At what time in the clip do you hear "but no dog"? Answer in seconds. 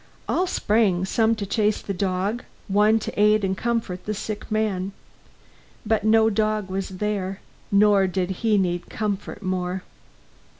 5.85-6.71